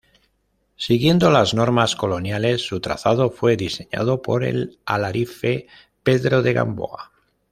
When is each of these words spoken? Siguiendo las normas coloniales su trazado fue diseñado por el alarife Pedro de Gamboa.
Siguiendo 0.77 1.29
las 1.29 1.53
normas 1.53 1.95
coloniales 1.95 2.65
su 2.65 2.79
trazado 2.81 3.29
fue 3.29 3.55
diseñado 3.55 4.23
por 4.23 4.43
el 4.43 4.79
alarife 4.83 5.67
Pedro 6.01 6.41
de 6.41 6.53
Gamboa. 6.53 7.11